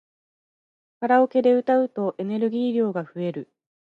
[0.99, 3.53] カラオケで歌うとエネルギー量が増える